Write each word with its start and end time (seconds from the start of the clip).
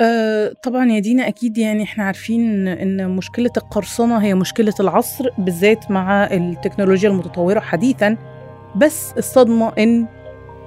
آه 0.00 0.52
طبعا 0.62 0.86
يا 0.92 0.98
دينا 0.98 1.28
أكيد 1.28 1.58
يعني 1.58 1.82
إحنا 1.82 2.04
عارفين 2.04 2.68
إن 2.68 3.10
مشكلة 3.10 3.50
القرصنة 3.56 4.18
هي 4.18 4.34
مشكلة 4.34 4.74
العصر 4.80 5.28
بالذات 5.38 5.90
مع 5.90 6.24
التكنولوجيا 6.24 7.08
المتطورة 7.08 7.60
حديثا. 7.60 8.16
بس 8.76 9.12
الصدمة 9.18 9.72
إن 9.78 10.06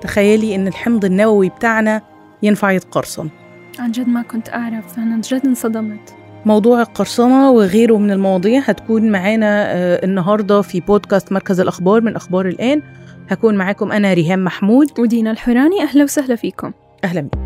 تخيلي 0.01 0.55
إن 0.55 0.67
الحمض 0.67 1.05
النووي 1.05 1.49
بتاعنا 1.49 2.01
ينفع 2.43 2.71
يتقرصن. 2.71 3.29
عن 3.79 3.91
جد 3.91 4.07
ما 4.07 4.21
كنت 4.21 4.49
أعرف 4.49 4.97
أنا 4.97 5.21
جد 5.21 5.45
انصدمت. 5.45 6.15
موضوع 6.45 6.81
القرصنة 6.81 7.51
وغيره 7.51 7.97
من 7.97 8.11
المواضيع 8.11 8.59
هتكون 8.59 9.11
معانا 9.11 9.73
آه، 9.73 10.05
النهاردة 10.05 10.61
في 10.61 10.79
بودكاست 10.79 11.31
مركز 11.31 11.59
الأخبار 11.59 12.01
من 12.01 12.15
أخبار 12.15 12.47
الآن. 12.47 12.81
هكون 13.29 13.55
معاكم 13.55 13.91
أنا 13.91 14.13
ريهام 14.13 14.43
محمود. 14.43 14.99
ودينا 14.99 15.31
الحوراني 15.31 15.81
أهلا 15.81 16.03
وسهلا 16.03 16.35
فيكم. 16.35 16.71
أهلا 17.03 17.21
بك 17.21 17.40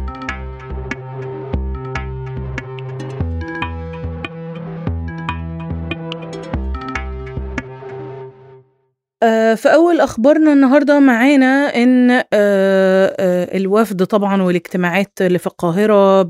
فأول 9.56 10.02
أخبارنا 10.02 10.54
النهاردة 10.54 11.00
معانا 11.00 11.76
إن 11.76 12.12
آه، 12.12 12.26
آه، 12.34 13.58
الوفد 13.58 14.06
طبعا 14.06 14.42
والاجتماعات 14.42 15.22
اللي 15.22 15.40
في 15.40 15.48
القاهرة 15.48 16.22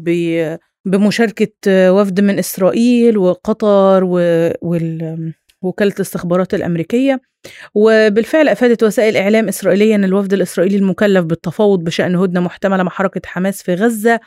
بمشاركة 0.85 1.51
وفد 1.91 2.21
من 2.21 2.39
إسرائيل 2.39 3.17
وقطر 3.17 4.03
ووكالة 4.03 5.93
الاستخبارات 5.95 6.53
الأمريكية. 6.53 7.21
وبالفعل 7.75 8.49
أفادت 8.49 8.83
وسائل 8.83 9.17
إعلام 9.17 9.47
إسرائيلية 9.47 9.95
أن 9.95 10.03
الوفد 10.03 10.33
الإسرائيلي 10.33 10.77
المكلف 10.77 11.25
بالتفاوض 11.25 11.83
بشأن 11.83 12.15
هدنة 12.15 12.39
محتملة 12.39 12.83
مع 12.83 12.91
حركة 12.91 13.21
حماس 13.25 13.63
في 13.63 13.75
غزة 13.75 14.19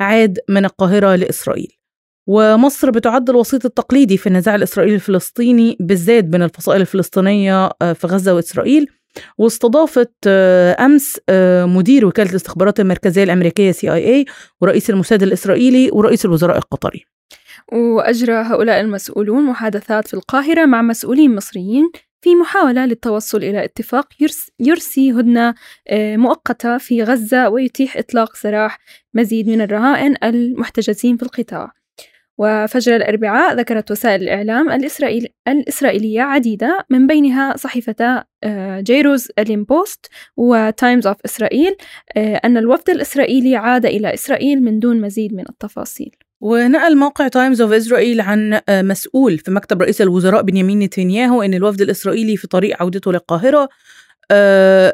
عاد 0.00 0.38
من 0.48 0.64
القاهرة 0.64 1.14
لإسرائيل. 1.14 1.81
ومصر 2.26 2.90
بتعد 2.90 3.30
الوسيط 3.30 3.64
التقليدي 3.64 4.16
في 4.16 4.26
النزاع 4.26 4.54
الإسرائيلي 4.54 4.94
الفلسطيني 4.94 5.76
بالذات 5.80 6.24
بين 6.24 6.42
الفصائل 6.42 6.80
الفلسطينية 6.80 7.70
آه، 7.82 7.92
في 7.92 8.06
غزة 8.06 8.34
وإسرائيل. 8.34 8.86
واستضافت 9.38 10.12
آه، 10.26 10.84
أمس 10.84 11.20
آه، 11.28 11.64
مدير 11.64 12.06
وكالة 12.06 12.30
الاستخبارات 12.30 12.80
المركزية 12.80 13.24
الأمريكية 13.24 13.72
CIA 13.72 14.24
ورئيس 14.60 14.90
الموساد 14.90 15.22
الإسرائيلي 15.22 15.90
ورئيس 15.92 16.24
الوزراء 16.24 16.56
القطري. 16.56 17.04
وأجرى 17.72 18.32
هؤلاء 18.32 18.80
المسؤولون 18.80 19.42
محادثات 19.42 20.08
في 20.08 20.14
القاهرة 20.14 20.66
مع 20.66 20.82
مسؤولين 20.82 21.34
مصريين 21.34 21.90
في 22.20 22.34
محاولة 22.34 22.86
للتوصل 22.86 23.38
إلى 23.38 23.64
اتفاق 23.64 24.08
يرسي 24.60 25.12
هدنة 25.12 25.54
مؤقتة 25.92 26.78
في 26.78 27.02
غزة 27.02 27.48
ويتيح 27.48 27.96
إطلاق 27.96 28.36
سراح 28.36 28.78
مزيد 29.14 29.48
من 29.48 29.60
الرهائن 29.60 30.14
المحتجزين 30.24 31.16
في 31.16 31.22
القطاع. 31.22 31.81
وفجر 32.38 32.96
الأربعاء 32.96 33.54
ذكرت 33.54 33.90
وسائل 33.90 34.22
الإعلام 34.22 34.70
الإسرائيل 34.70 35.28
الإسرائيلية 35.48 36.22
عديدة 36.22 36.86
من 36.90 37.06
بينها 37.06 37.56
صحيفتا 37.56 38.24
آه، 38.44 38.80
جيروزاليم 38.80 39.28
بوست 39.38 40.06
وتايمز 40.36 41.06
أوف 41.06 41.16
إسرائيل 41.24 41.76
آه، 42.16 42.40
أن 42.44 42.56
الوفد 42.56 42.90
الإسرائيلي 42.90 43.56
عاد 43.56 43.86
إلى 43.86 44.14
إسرائيل 44.14 44.62
من 44.62 44.78
دون 44.78 45.00
مزيد 45.00 45.34
من 45.34 45.44
التفاصيل. 45.48 46.16
ونقل 46.40 46.96
موقع 46.96 47.28
تايمز 47.28 47.60
أوف 47.60 47.72
إسرائيل 47.72 48.20
عن 48.20 48.60
آه، 48.68 48.82
مسؤول 48.82 49.38
في 49.38 49.50
مكتب 49.50 49.82
رئيس 49.82 50.02
الوزراء 50.02 50.42
بنيامين 50.42 50.78
نتنياهو 50.78 51.42
إن 51.42 51.54
الوفد 51.54 51.80
الإسرائيلي 51.80 52.36
في 52.36 52.46
طريق 52.46 52.82
عودته 52.82 53.12
للقاهرة 53.12 53.68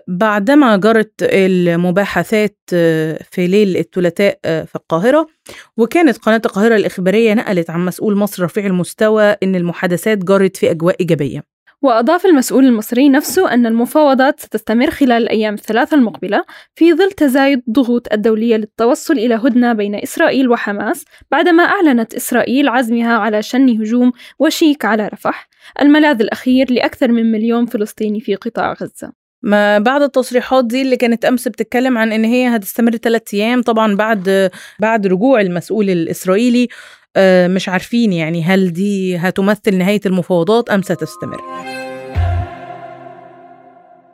بعدما 0.09 0.77
جرت 0.77 1.13
المباحثات 1.23 2.59
آه، 2.75 3.19
في 3.31 3.47
ليل 3.47 3.77
الثلاثاء 3.77 4.39
آه، 4.45 4.65
في 4.65 4.77
القاهرة 4.77 5.27
وكانت 5.77 6.19
قناة 6.19 6.43
القاهرة 6.47 6.77
الإخبارية 6.77 7.35
نقلت 7.35 7.71
عن 7.71 7.85
مسؤول 7.85 8.17
مصر 8.17 8.45
رفيع 8.45 8.67
المستوى 8.67 9.37
إن 9.43 9.57
المحادثات 9.57 10.19
جرت 10.19 10.57
في 10.57 10.71
أجواء 10.71 10.97
إيجابية. 11.01 11.59
وأضاف 11.83 12.27
المسؤول 12.27 12.65
المصري 12.65 13.09
نفسه 13.09 13.55
أن 13.55 13.67
المفاوضات 13.67 14.41
ستستمر 14.41 14.91
خلال 14.91 15.23
الأيام 15.23 15.55
الثلاثة 15.55 15.97
المقبلة 15.97 16.45
في 16.75 16.95
ظل 16.95 17.11
تزايد 17.11 17.63
الضغوط 17.69 18.13
الدولية 18.13 18.57
للتوصل 18.57 19.15
إلى 19.15 19.35
هدنة 19.35 19.73
بين 19.73 19.95
إسرائيل 19.95 20.49
وحماس 20.49 21.05
بعدما 21.31 21.63
أعلنت 21.63 22.15
إسرائيل 22.15 22.69
عزمها 22.69 23.19
على 23.19 23.43
شن 23.43 23.69
هجوم 23.69 24.13
وشيك 24.39 24.85
على 24.85 25.09
رفح 25.09 25.49
الملاذ 25.81 26.21
الأخير 26.21 26.73
لأكثر 26.73 27.13
من 27.13 27.33
مليون 27.33 27.67
فلسطيني 27.67 28.21
في 28.21 28.35
قطاع 28.35 28.73
غزة. 28.73 29.18
ما 29.43 29.79
بعد 29.79 30.03
التصريحات 30.03 30.65
دي 30.65 30.83
اللي 30.83 30.97
كانت 30.97 31.25
أمس 31.25 31.49
بتتكلم 31.49 31.99
عن 31.99 32.13
إن 32.13 32.25
هي 32.25 32.57
هتستمر 32.57 32.97
ثلاث 32.97 33.35
أيام 33.35 33.63
طبعا 33.63 33.97
بعد 33.97 34.51
بعد 34.81 35.07
رجوع 35.07 35.41
المسؤول 35.41 35.91
الإسرائيلي 35.91 36.69
آه، 37.17 37.49
مش 37.49 37.69
عارفين 37.69 38.13
يعني 38.13 38.43
هل 38.43 38.73
دي 38.73 39.17
هتمثل 39.17 39.79
نهاية 39.79 40.01
المفاوضات 40.07 40.71
أم 40.71 40.83
ستستمر. 40.83 41.41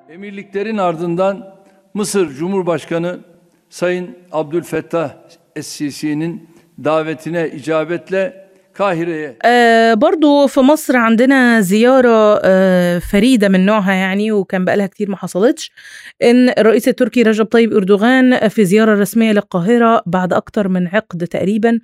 Emirliklerin 0.08 0.76
ardından 0.78 1.54
Mısır 1.94 2.28
Cumhurbaşkanı 2.28 3.18
Sayın 3.70 4.10
Abdülfettah 4.32 5.10
Es-Sisi'nin 5.56 6.48
davetine 6.84 7.48
icabetle 7.50 8.43
قاهرة. 8.78 9.36
آه 9.44 9.94
برضو 9.94 10.46
في 10.46 10.60
مصر 10.60 10.96
عندنا 10.96 11.60
زيارة 11.60 12.40
آه 12.44 12.98
فريدة 12.98 13.48
من 13.48 13.66
نوعها 13.66 13.92
يعني 13.92 14.32
وكان 14.32 14.64
بقالها 14.64 14.86
كتير 14.86 15.10
ما 15.10 15.16
حصلتش. 15.16 15.70
إن 16.22 16.48
الرئيس 16.48 16.88
التركي 16.88 17.22
رجب 17.22 17.44
طيب 17.44 17.72
أردوغان 17.72 18.48
في 18.48 18.64
زيارة 18.64 19.00
رسمية 19.00 19.32
للقاهرة 19.32 20.02
بعد 20.06 20.32
أكتر 20.32 20.68
من 20.68 20.86
عقد 20.86 21.26
تقريبا. 21.26 21.78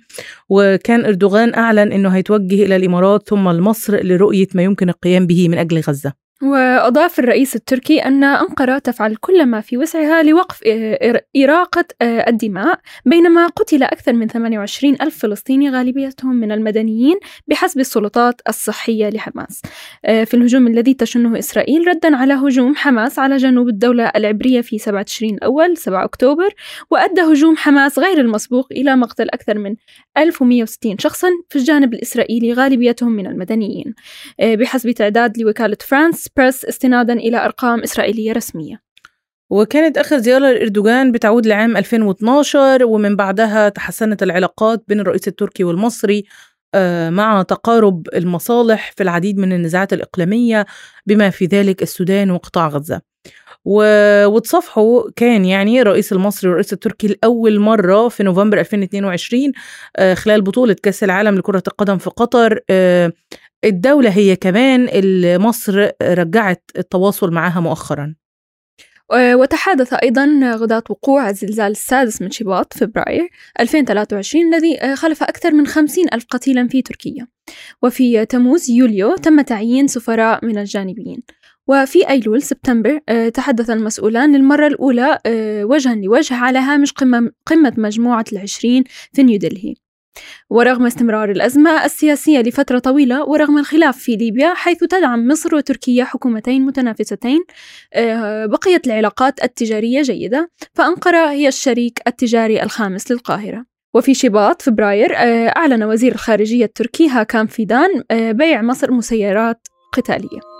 وكان 0.49 1.05
أردوغان 1.05 1.53
أعلن 1.53 1.91
إنه 1.91 2.09
هيتوجه 2.09 2.65
إلى 2.65 2.75
الإمارات 2.75 3.29
ثم 3.29 3.49
لمصر 3.49 4.03
لرؤية 4.03 4.47
ما 4.55 4.63
يمكن 4.63 4.89
القيام 4.89 5.27
به 5.27 5.49
من 5.49 5.57
أجل 5.57 5.79
غزة. 5.79 6.13
وأضاف 6.41 7.19
الرئيس 7.19 7.55
التركي 7.55 7.99
أن 7.99 8.23
أنقرة 8.23 8.77
تفعل 8.77 9.15
كل 9.15 9.45
ما 9.45 9.61
في 9.61 9.77
وسعها 9.77 10.23
لوقف 10.23 10.59
إراقة 11.37 11.85
آه، 12.01 12.29
الدماء 12.29 12.79
بينما 13.05 13.47
قتل 13.47 13.83
أكثر 13.83 14.13
من 14.13 14.27
28 14.27 14.95
ألف 15.01 15.19
فلسطيني 15.19 15.69
غالبيتهم 15.69 16.35
من 16.35 16.51
المدنيين 16.51 17.15
بحسب 17.47 17.79
السلطات 17.79 18.41
الصحية 18.49 19.09
لحماس. 19.09 19.61
آه، 20.05 20.23
في 20.23 20.33
الهجوم 20.33 20.67
الذي 20.67 20.93
تشنه 20.93 21.39
إسرائيل 21.39 21.87
ردا 21.87 22.15
على 22.15 22.33
هجوم 22.33 22.75
حماس 22.75 23.19
على 23.19 23.37
جنوب 23.37 23.67
الدولة 23.67 24.11
العبرية 24.15 24.61
في 24.61 24.77
7 24.77 25.03
تشرين 25.03 25.35
الأول 25.35 25.77
7 25.77 26.03
أكتوبر 26.03 26.49
وأدى 26.91 27.21
هجوم 27.21 27.57
حماس 27.57 27.99
غير 27.99 28.17
المسبوق 28.17 28.67
إلى 28.71 28.95
مقتل 28.95 29.29
أكثر 29.29 29.57
من 29.57 29.75
1160 30.17 30.97
شخصا 30.97 31.27
في 31.49 31.55
الجانب 31.55 31.93
الإسرائيلي 31.93 32.53
غالبيتهم 32.53 33.11
من 33.11 33.27
المدنيين. 33.27 33.93
آه، 34.39 34.55
بحسب 34.55 34.91
تعداد 34.91 35.37
لوكالة 35.37 35.77
فرانس 35.81 36.30
بريس 36.37 36.65
استنادا 36.65 37.13
إلى 37.13 37.45
أرقام 37.45 37.83
إسرائيلية 37.83 38.31
رسمية. 38.31 38.81
وكانت 39.49 39.97
آخر 39.97 40.17
زيارة 40.17 40.51
لإردوغان 40.51 41.11
بتعود 41.11 41.45
لعام 41.45 41.77
2012 41.77 42.85
ومن 42.85 43.15
بعدها 43.15 43.69
تحسنت 43.69 44.23
العلاقات 44.23 44.83
بين 44.87 44.99
الرئيس 44.99 45.27
التركي 45.27 45.63
والمصري 45.63 46.25
آه، 46.75 47.09
مع 47.09 47.41
تقارب 47.41 48.07
المصالح 48.13 48.91
في 48.91 49.03
العديد 49.03 49.37
من 49.37 49.53
النزاعات 49.53 49.93
الإقليمية 49.93 50.65
بما 51.05 51.29
في 51.29 51.45
ذلك 51.45 51.81
السودان 51.81 52.31
وقطاع 52.31 52.67
غزة. 52.67 53.01
وتصافحوا 53.65 55.11
كان 55.15 55.45
يعني 55.45 55.81
الرئيس 55.81 56.13
المصري 56.13 56.49
والرئيس 56.49 56.73
التركي 56.73 57.07
لأول 57.07 57.59
مرة 57.59 58.07
في 58.07 58.23
نوفمبر 58.23 58.59
2022 58.59 59.51
آه، 59.95 60.13
خلال 60.13 60.41
بطولة 60.41 60.75
كأس 60.83 61.03
العالم 61.03 61.35
لكرة 61.35 61.63
القدم 61.67 61.97
في 61.97 62.09
قطر 62.09 62.59
آه، 62.69 63.11
الدولة 63.65 64.09
هي 64.09 64.35
كمان 64.35 64.87
اللي 64.87 65.37
مصر 65.37 65.89
رجعت 66.01 66.63
التواصل 66.77 67.31
معها 67.31 67.59
مؤخرا. 67.59 68.15
وتحدث 69.13 69.93
أيضا 69.93 70.55
غداة 70.55 70.83
وقوع 70.89 71.29
الزلزال 71.29 71.71
السادس 71.71 72.21
من 72.21 72.31
شباط 72.31 72.73
فبراير 72.73 73.29
2023 73.59 74.53
الذي 74.53 74.95
خلف 74.95 75.23
أكثر 75.23 75.51
من 75.51 75.67
50 75.67 76.05
ألف 76.13 76.25
قتيلا 76.29 76.67
في 76.67 76.81
تركيا. 76.81 77.27
وفي 77.81 78.25
تموز 78.25 78.69
يوليو 78.69 79.15
تم 79.15 79.41
تعيين 79.41 79.87
سفراء 79.87 80.45
من 80.45 80.57
الجانبين 80.57 81.23
وفي 81.67 82.09
أيلول 82.09 82.41
سبتمبر 82.41 82.99
تحدث 83.33 83.69
المسؤولان 83.69 84.35
للمرة 84.35 84.67
الأولى 84.67 85.19
وجها 85.63 85.95
لوجه 85.95 86.35
على 86.35 86.59
هامش 86.59 86.93
قمة 87.45 87.73
مجموعة 87.77 88.25
العشرين 88.33 88.83
في 89.13 89.23
نيودلهي 89.23 89.75
ورغم 90.49 90.85
استمرار 90.85 91.31
الأزمة 91.31 91.85
السياسية 91.85 92.39
لفترة 92.39 92.79
طويلة 92.79 93.23
ورغم 93.23 93.57
الخلاف 93.57 93.97
في 93.97 94.15
ليبيا 94.15 94.53
حيث 94.53 94.77
تدعم 94.77 95.27
مصر 95.27 95.55
وتركيا 95.55 96.03
حكومتين 96.03 96.65
متنافستين 96.65 97.39
آه، 97.93 98.45
بقيت 98.45 98.87
العلاقات 98.87 99.43
التجارية 99.43 100.01
جيدة 100.01 100.51
فأنقرة 100.73 101.31
هي 101.31 101.47
الشريك 101.47 102.01
التجاري 102.07 102.63
الخامس 102.63 103.11
للقاهرة. 103.11 103.65
وفي 103.93 104.13
شباط 104.13 104.61
فبراير 104.61 105.15
آه، 105.15 105.47
أعلن 105.47 105.83
وزير 105.83 106.11
الخارجية 106.11 106.65
التركي 106.65 107.07
هاكام 107.09 107.47
فيدان 107.47 108.03
آه، 108.11 108.31
بيع 108.31 108.61
مصر 108.61 108.91
مسيرات 108.91 109.67
قتالية. 109.93 110.50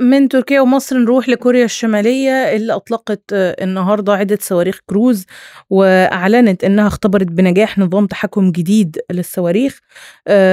ومن 0.00 0.28
تركيا 0.28 0.60
ومصر 0.60 0.98
نروح 0.98 1.28
لكوريا 1.28 1.64
الشمالية 1.64 2.30
اللي 2.30 2.72
أطلقت 2.72 3.22
النهاردة 3.32 4.12
عدة 4.12 4.38
صواريخ 4.40 4.80
كروز 4.86 5.26
وأعلنت 5.70 6.64
أنها 6.64 6.86
اختبرت 6.86 7.26
بنجاح 7.26 7.78
نظام 7.78 8.06
تحكم 8.06 8.52
جديد 8.52 8.98
للصواريخ. 9.10 9.80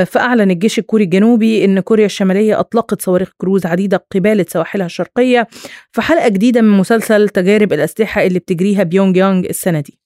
فأعلن 0.05 0.51
الجيش 0.51 0.79
الكوري 0.79 1.03
الجنوبي 1.03 1.65
أن 1.65 1.79
كوريا 1.79 2.05
الشمالية 2.05 2.59
أطلقت 2.59 3.01
صواريخ 3.01 3.31
كروز 3.37 3.65
عديدة 3.65 4.05
قبالة 4.15 4.45
سواحلها 4.49 4.85
الشرقية 4.85 5.47
في 5.91 6.01
حلقة 6.01 6.27
جديدة 6.27 6.61
من 6.61 6.69
مسلسل 6.77 7.29
تجارب 7.29 7.73
الأسلحة 7.73 8.25
اللي 8.25 8.39
بتجريها 8.39 8.83
بيونج 8.83 9.17
يانج 9.17 9.45
السنة 9.45 9.79
دي. 9.79 9.99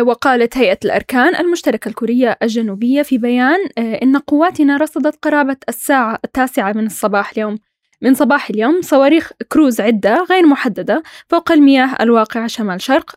وقالت 0.00 0.56
هيئة 0.56 0.78
الأركان 0.84 1.36
المشتركة 1.36 1.88
الكورية 1.88 2.36
الجنوبية 2.42 3.02
في 3.02 3.18
بيان 3.18 3.58
إن 3.78 4.16
قواتنا 4.16 4.76
رصدت 4.76 5.18
قرابة 5.22 5.56
الساعة 5.68 6.18
التاسعة 6.24 6.72
من 6.72 6.86
الصباح 6.86 7.30
اليوم. 7.30 7.58
من 8.04 8.14
صباح 8.14 8.50
اليوم 8.50 8.80
صواريخ 8.82 9.32
كروز 9.52 9.80
عدة 9.80 10.26
غير 10.30 10.46
محددة 10.46 11.02
فوق 11.28 11.52
المياه 11.52 11.96
الواقعة 12.00 12.46
شمال 12.46 12.80
شرق 12.80 13.14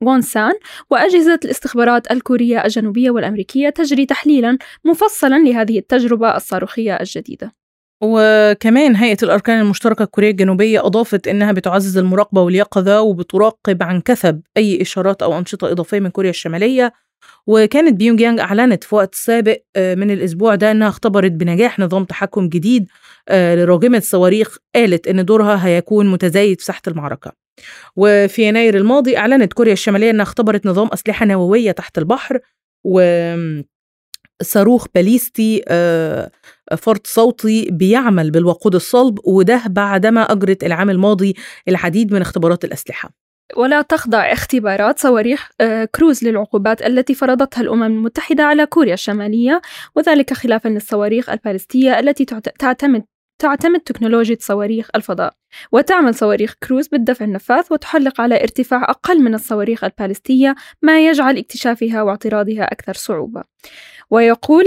وونسان 0.00 0.52
وأجهزة 0.90 1.40
الاستخبارات 1.44 2.10
الكورية 2.10 2.64
الجنوبية 2.64 3.10
والأمريكية 3.10 3.68
تجري 3.68 4.06
تحليلا 4.06 4.58
مفصلا 4.84 5.38
لهذه 5.38 5.78
التجربة 5.78 6.36
الصاروخية 6.36 6.96
الجديدة. 6.96 7.52
وكمان 8.02 8.96
هيئة 8.96 9.18
الأركان 9.22 9.60
المشتركة 9.60 10.02
الكورية 10.02 10.30
الجنوبية 10.30 10.86
أضافت 10.86 11.28
إنها 11.28 11.52
بتعزز 11.52 11.98
المراقبة 11.98 12.42
واليقظة 12.42 13.00
وبتراقب 13.00 13.82
عن 13.82 14.00
كثب 14.00 14.40
أي 14.56 14.82
إشارات 14.82 15.22
أو 15.22 15.38
أنشطة 15.38 15.72
إضافية 15.72 16.00
من 16.00 16.10
كوريا 16.10 16.30
الشمالية 16.30 16.92
وكانت 17.46 17.94
بيونج 17.96 18.20
يانج 18.20 18.40
أعلنت 18.40 18.84
في 18.84 18.94
وقت 18.94 19.14
سابق 19.14 19.58
من 19.76 20.10
الأسبوع 20.10 20.54
ده 20.54 20.70
إنها 20.70 20.88
اختبرت 20.88 21.32
بنجاح 21.32 21.78
نظام 21.78 22.04
تحكم 22.04 22.48
جديد 22.48 22.88
لراجمة 23.32 24.00
صواريخ 24.00 24.56
قالت 24.74 25.06
إن 25.08 25.24
دورها 25.24 25.66
هيكون 25.66 26.06
متزايد 26.08 26.58
في 26.60 26.64
ساحة 26.64 26.82
المعركة. 26.88 27.32
وفي 27.96 28.42
يناير 28.42 28.76
الماضي 28.76 29.16
أعلنت 29.16 29.52
كوريا 29.52 29.72
الشمالية 29.72 30.10
إنها 30.10 30.22
اختبرت 30.22 30.66
نظام 30.66 30.88
أسلحة 30.92 31.26
نووية 31.26 31.70
تحت 31.70 31.98
البحر 31.98 32.38
و 32.84 33.00
صاروخ 34.42 34.86
باليستي 34.94 35.62
فرد 36.78 37.06
صوتي 37.06 37.68
بيعمل 37.70 38.30
بالوقود 38.30 38.74
الصلب 38.74 39.18
وده 39.24 39.62
بعدما 39.66 40.20
أجرت 40.32 40.64
العام 40.64 40.90
الماضي 40.90 41.34
العديد 41.68 42.12
من 42.12 42.20
اختبارات 42.20 42.64
الأسلحة. 42.64 43.27
ولا 43.56 43.82
تخضع 43.82 44.32
اختبارات 44.32 44.98
صواريخ 44.98 45.50
كروز 45.94 46.24
للعقوبات 46.24 46.82
التي 46.82 47.14
فرضتها 47.14 47.60
الأمم 47.60 47.82
المتحدة 47.82 48.44
على 48.44 48.66
كوريا 48.66 48.94
الشمالية 48.94 49.60
وذلك 49.96 50.32
خلافا 50.34 50.68
للصواريخ 50.68 51.30
البالستية 51.30 51.98
التي 51.98 52.24
تعتمد 52.58 53.04
تعتمد 53.38 53.80
تكنولوجيا 53.80 54.36
صواريخ 54.40 54.88
الفضاء 54.94 55.34
وتعمل 55.72 56.14
صواريخ 56.14 56.54
كروز 56.62 56.88
بالدفع 56.88 57.24
النفاث 57.24 57.72
وتحلق 57.72 58.20
على 58.20 58.42
ارتفاع 58.42 58.82
أقل 58.82 59.22
من 59.22 59.34
الصواريخ 59.34 59.84
البالستية 59.84 60.54
ما 60.82 61.06
يجعل 61.06 61.38
اكتشافها 61.38 62.02
واعتراضها 62.02 62.62
أكثر 62.62 62.94
صعوبة. 62.94 63.42
ويقول 64.10 64.66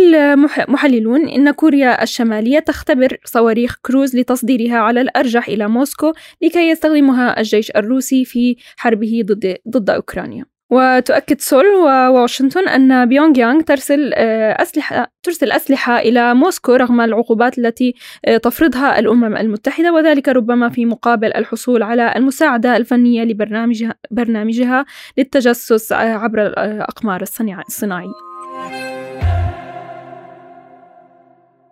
محللون 0.68 1.27
إن 1.29 1.51
كوريا 1.51 2.03
الشمالية 2.03 2.59
تختبر 2.59 3.18
صواريخ 3.25 3.75
كروز 3.85 4.15
لتصديرها 4.15 4.77
على 4.77 5.01
الأرجح 5.01 5.47
إلى 5.47 5.67
موسكو 5.67 6.13
لكي 6.41 6.69
يستخدمها 6.69 7.39
الجيش 7.39 7.71
الروسي 7.71 8.25
في 8.25 8.56
حربه 8.77 9.21
ضد, 9.25 9.57
ضد 9.69 9.89
أوكرانيا. 9.89 10.50
وتؤكد 10.71 11.41
سول 11.41 11.65
وواشنطن 11.65 12.68
أن 12.68 13.06
بيونغ 13.06 13.39
يانغ 13.39 13.62
ترسل 13.62 14.13
أسلحة 14.13 15.12
ترسل 15.23 15.51
أسلحة 15.51 16.00
إلى 16.00 16.33
موسكو 16.33 16.75
رغم 16.75 17.01
العقوبات 17.01 17.57
التي 17.57 17.95
تفرضها 18.44 19.00
الأمم 19.00 19.38
المتحدة 19.38 19.94
وذلك 19.94 20.29
ربما 20.29 20.69
في 20.69 20.85
مقابل 20.85 21.33
الحصول 21.35 21.83
على 21.83 22.13
المساعدة 22.15 22.77
الفنية 22.77 23.23
لبرنامجها 23.23 23.95
برنامجها 24.12 24.85
للتجسس 25.18 25.94
عبر 25.94 26.47
الأقمار 26.47 27.21
الصناعية. 27.21 28.30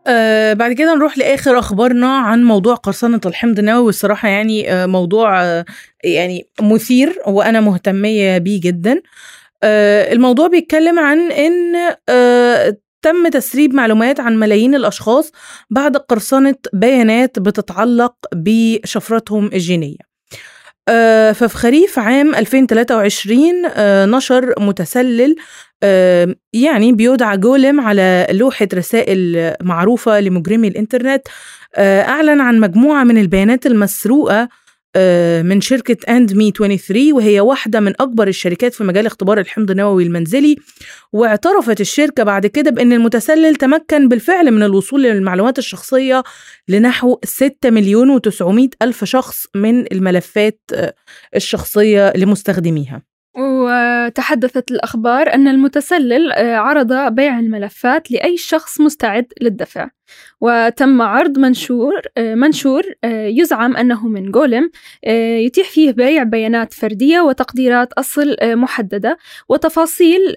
آه 0.09 0.53
بعد 0.53 0.71
كده 0.73 0.95
نروح 0.95 1.17
لآخر 1.17 1.59
أخبارنا 1.59 2.17
عن 2.17 2.44
موضوع 2.44 2.75
قرصنة 2.75 3.21
الحمض 3.25 3.59
النووي 3.59 3.89
الصراحه 3.89 4.29
يعني 4.29 4.73
آه 4.73 4.85
موضوع 4.85 5.44
آه 5.44 5.65
يعني 6.03 6.47
مثير 6.61 7.19
وأنا 7.27 7.59
مهتمية 7.61 8.38
بيه 8.38 8.61
جدا. 8.61 9.01
آه 9.63 10.13
الموضوع 10.13 10.47
بيتكلم 10.47 11.00
عن 11.00 11.31
إن 11.31 11.75
آه 12.09 12.77
تم 13.01 13.27
تسريب 13.29 13.73
معلومات 13.73 14.19
عن 14.19 14.38
ملايين 14.39 14.75
الأشخاص 14.75 15.31
بعد 15.69 15.97
قرصنة 15.97 16.56
بيانات 16.73 17.39
بتتعلق 17.39 18.13
بشفرتهم 18.35 19.45
الجينية. 19.53 20.08
ففي 21.33 21.57
خريف 21.57 22.00
عام 22.00 22.36
2023 22.36 23.65
آه 23.75 24.06
نشر 24.06 24.53
متسلل 24.59 25.36
آه 25.83 26.36
يعني 26.53 26.91
بيودع 26.91 27.36
جولم 27.36 27.81
على 27.81 28.27
لوحة 28.31 28.68
رسائل 28.74 29.53
معروفة 29.62 30.19
لمجرمي 30.19 30.68
الإنترنت 30.68 31.21
أعلن 31.77 32.41
عن 32.41 32.59
مجموعة 32.59 33.03
من 33.03 33.18
البيانات 33.18 33.65
المسروقة 33.65 34.50
من 35.44 35.62
شركة 35.62 36.15
أند 36.15 36.33
مي 36.33 36.51
23 36.51 37.13
وهي 37.13 37.39
واحدة 37.39 37.80
من 37.80 37.94
أكبر 38.00 38.27
الشركات 38.27 38.74
في 38.74 38.83
مجال 38.83 39.06
اختبار 39.06 39.39
الحمض 39.39 39.71
النووي 39.71 40.03
المنزلي. 40.03 40.56
واعترفت 41.13 41.81
الشركة 41.81 42.24
بعد 42.24 42.45
كده 42.47 42.71
بأن 42.71 42.94
المتسلل 42.94 43.56
تمكن 43.56 44.07
بالفعل 44.07 44.51
من 44.51 44.63
الوصول 44.63 45.03
للمعلومات 45.03 45.57
الشخصية 45.57 46.24
لنحو 46.68 47.18
6 47.24 47.69
مليون 47.69 48.19
و900 48.19 48.68
ألف 48.81 49.03
شخص 49.03 49.45
من 49.56 49.91
الملفات 49.91 50.62
الشخصية 51.35 52.13
لمستخدميها. 52.15 53.08
وتحدثت 54.06 54.72
الأخبار 54.72 55.34
أن 55.34 55.48
المتسلل 55.48 56.31
عرض 56.38 57.13
بيع 57.13 57.40
الملفات 57.40 58.12
لأي 58.12 58.38
شخص 58.38 58.81
مستعد 58.81 59.25
للدفع. 59.42 59.90
وتم 60.42 61.01
عرض 61.01 61.40
منشور 61.40 62.01
منشور 62.18 62.84
يزعم 63.06 63.78
أنه 63.78 64.07
من 64.07 64.31
جولم 64.31 64.69
يتيح 65.46 65.69
فيه 65.69 65.92
بيع 65.92 66.24
بيانات 66.24 66.74
فردية 66.74 67.22
وتقديرات 67.22 67.94
أصل 67.94 68.36
محددة 68.42 69.18
وتفاصيل 69.50 70.36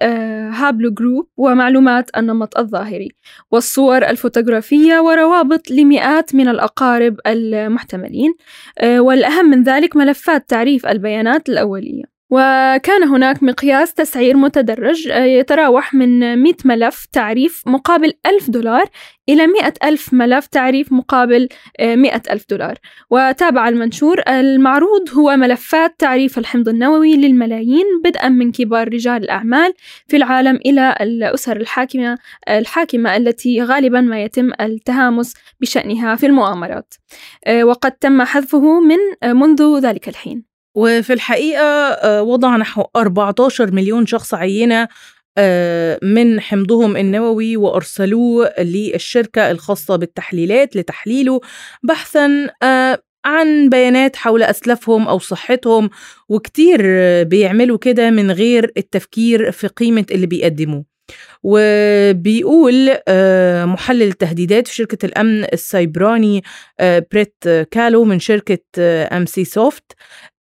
haplogroup 0.52 1.28
ومعلومات 1.36 2.10
النمط 2.16 2.58
الظاهري 2.58 3.08
والصور 3.50 4.04
الفوتوغرافية 4.04 4.98
وروابط 4.98 5.70
لمئات 5.70 6.34
من 6.34 6.48
الأقارب 6.48 7.16
المحتملين. 7.26 8.34
والأهم 8.84 9.50
من 9.50 9.62
ذلك 9.62 9.96
ملفات 9.96 10.50
تعريف 10.50 10.86
البيانات 10.86 11.48
الأولية. 11.48 12.11
وكان 12.34 13.02
هناك 13.02 13.42
مقياس 13.42 13.94
تسعير 13.94 14.36
متدرج 14.36 15.06
يتراوح 15.06 15.94
من 15.94 16.38
100 16.38 16.54
ملف 16.64 17.06
تعريف 17.12 17.62
مقابل 17.66 18.12
1000 18.26 18.50
دولار 18.50 18.84
إلى 19.28 19.46
100 19.46 19.72
ألف 19.84 20.12
ملف 20.12 20.46
تعريف 20.46 20.92
مقابل 20.92 21.48
100 21.80 22.22
ألف 22.30 22.44
دولار. 22.50 22.78
وتابع 23.10 23.68
المنشور 23.68 24.20
المعروض 24.28 25.10
هو 25.14 25.36
ملفات 25.36 25.94
تعريف 25.98 26.38
الحمض 26.38 26.68
النووي 26.68 27.16
للملايين 27.16 27.86
بدءا 28.04 28.28
من 28.28 28.52
كبار 28.52 28.88
رجال 28.88 29.24
الأعمال 29.24 29.74
في 30.08 30.16
العالم 30.16 30.56
إلى 30.66 30.96
الأسر 31.00 31.56
الحاكمة 31.56 32.18
الحاكمة 32.48 33.16
التي 33.16 33.62
غالبا 33.62 34.00
ما 34.00 34.22
يتم 34.22 34.50
التهامس 34.60 35.34
بشأنها 35.60 36.16
في 36.16 36.26
المؤامرات. 36.26 36.94
وقد 37.62 37.92
تم 37.92 38.22
حذفه 38.22 38.80
من 38.80 38.98
منذ 39.36 39.78
ذلك 39.78 40.08
الحين. 40.08 40.51
وفي 40.74 41.12
الحقيقة 41.12 42.22
وضع 42.22 42.56
نحو 42.56 42.84
14 42.96 43.72
مليون 43.72 44.06
شخص 44.06 44.34
عينة 44.34 44.88
من 46.02 46.40
حمضهم 46.40 46.96
النووي 46.96 47.56
وأرسلوه 47.56 48.52
للشركة 48.60 49.50
الخاصة 49.50 49.96
بالتحليلات 49.96 50.76
لتحليله 50.76 51.40
بحثا 51.82 52.50
عن 53.24 53.68
بيانات 53.68 54.16
حول 54.16 54.42
أسلافهم 54.42 55.08
أو 55.08 55.18
صحتهم 55.18 55.90
وكتير 56.28 56.80
بيعملوا 57.22 57.78
كده 57.78 58.10
من 58.10 58.30
غير 58.30 58.72
التفكير 58.76 59.50
في 59.50 59.66
قيمة 59.66 60.06
اللي 60.10 60.26
بيقدموه. 60.26 60.84
وبيقول 61.42 62.90
محلل 63.66 64.02
التهديدات 64.02 64.68
في 64.68 64.74
شركة 64.74 65.06
الأمن 65.06 65.44
السيبراني 65.52 66.42
بريت 66.80 67.34
كالو 67.70 68.04
من 68.04 68.18
شركة 68.18 68.58
Emsisoft 69.16 69.92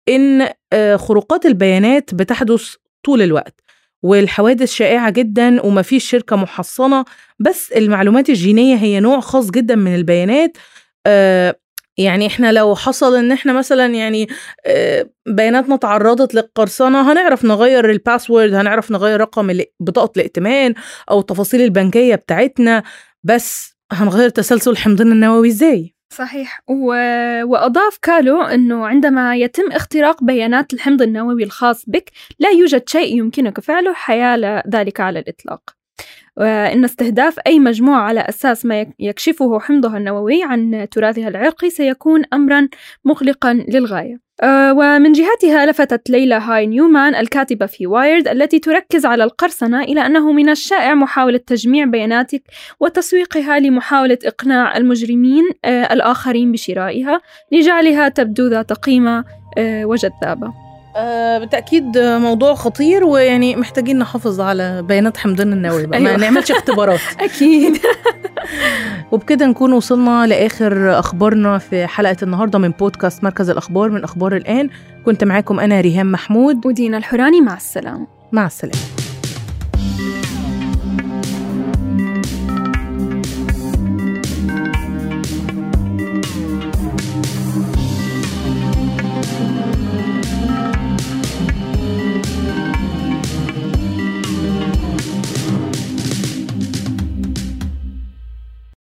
إن 0.08 0.48
خروقات 0.96 1.46
البيانات 1.46 2.14
بتحدث 2.14 2.74
طول 3.04 3.22
الوقت 3.22 3.60
والحوادث 4.02 4.72
شائعة 4.72 5.10
جدا 5.10 5.62
ومفيش 5.66 6.10
شركة 6.10 6.36
محصنة 6.36 7.04
بس 7.38 7.72
المعلومات 7.72 8.28
الجينية 8.28 8.76
هي 8.76 9.00
نوع 9.00 9.20
خاص 9.20 9.50
جدا 9.50 9.74
من 9.74 9.94
البيانات. 9.94 10.56
يعني 11.98 12.26
إحنا 12.26 12.52
لو 12.52 12.74
حصل 12.74 13.16
إن 13.16 13.32
إحنا 13.32 13.52
مثلا 13.52 13.86
يعني 13.86 14.28
بياناتنا 15.26 15.76
تعرضت 15.76 16.34
للقرصنة 16.34 17.12
هنعرف 17.12 17.44
نغير 17.44 17.90
الباسورد 17.90 18.54
هنعرف 18.54 18.90
نغير 18.90 19.20
رقم 19.20 19.60
بطاقة 19.80 20.12
الائتمان 20.16 20.74
أو 21.10 21.20
التفاصيل 21.20 21.60
البنكية 21.60 22.14
بتاعتنا 22.14 22.82
بس 23.24 23.76
هنغير 23.92 24.28
تسلسل 24.28 24.76
حمضنا 24.76 25.12
النووي 25.12 25.48
إزاي؟ 25.48 25.91
صحيح. 26.12 26.60
و... 26.68 26.86
وأضاف 27.42 27.98
كالو 28.02 28.42
أنه 28.42 28.86
عندما 28.86 29.36
يتم 29.36 29.72
اختراق 29.72 30.24
بيانات 30.24 30.72
الحمض 30.72 31.02
النووي 31.02 31.44
الخاص 31.44 31.84
بك 31.86 32.10
لا 32.38 32.50
يوجد 32.50 32.88
شيء 32.88 33.18
يمكنك 33.18 33.60
فعله 33.60 33.92
حيال 33.92 34.62
ذلك 34.68 35.00
على 35.00 35.18
الإطلاق. 35.18 35.81
وإن 36.36 36.84
استهداف 36.84 37.36
أي 37.46 37.58
مجموعة 37.58 38.00
على 38.00 38.20
أساس 38.20 38.66
ما 38.66 38.86
يكشفه 38.98 39.60
حمضها 39.60 39.98
النووي 39.98 40.42
عن 40.44 40.86
تراثها 40.90 41.28
العرقي 41.28 41.70
سيكون 41.70 42.22
أمرا 42.32 42.68
مقلقا 43.04 43.64
للغاية. 43.68 44.32
آه، 44.42 44.72
ومن 44.72 45.12
جهتها 45.12 45.66
لفتت 45.66 46.10
ليلى 46.10 46.34
هاي 46.34 46.66
نيومان 46.66 47.14
الكاتبة 47.14 47.66
في 47.66 47.86
وايرد 47.86 48.28
التي 48.28 48.58
تركز 48.58 49.06
على 49.06 49.24
القرصنة 49.24 49.82
إلى 49.82 50.06
أنه 50.06 50.32
من 50.32 50.48
الشائع 50.48 50.94
محاولة 50.94 51.38
تجميع 51.38 51.84
بياناتك 51.84 52.42
وتسويقها 52.80 53.58
لمحاولة 53.58 54.18
إقناع 54.24 54.76
المجرمين 54.76 55.44
آه، 55.64 55.92
الآخرين 55.92 56.52
بشرائها 56.52 57.20
لجعلها 57.52 58.08
تبدو 58.08 58.46
ذات 58.46 58.72
قيمة 58.72 59.24
آه، 59.58 59.84
وجذابة. 59.84 60.61
آه 60.96 61.38
بالتأكيد 61.38 61.98
موضوع 61.98 62.54
خطير 62.54 63.04
ويعني 63.04 63.56
محتاجين 63.56 63.98
نحافظ 63.98 64.40
على 64.40 64.82
بيانات 64.82 65.16
حمضان 65.16 65.52
النووي 65.52 65.86
بقى 65.86 65.98
أيوة. 65.98 66.10
ما 66.10 66.16
نعملش 66.16 66.50
اختبارات. 66.50 67.00
أكيد. 67.20 67.78
وبكده 69.12 69.46
نكون 69.46 69.72
وصلنا 69.72 70.26
لآخر 70.26 70.98
أخبارنا 70.98 71.58
في 71.58 71.86
حلقة 71.86 72.16
النهاردة 72.22 72.58
من 72.58 72.70
بودكاست 72.70 73.24
مركز 73.24 73.50
الأخبار 73.50 73.90
من 73.90 74.04
أخبار 74.04 74.36
الآن. 74.36 74.70
كنت 75.04 75.24
معاكم 75.24 75.60
أنا 75.60 75.80
ريهام 75.80 76.12
محمود. 76.12 76.66
ودينا 76.66 76.96
الحوراني 76.98 77.40
مع 77.40 77.56
السلامة. 77.56 78.06
مع 78.32 78.46
السلامة. 78.46 78.78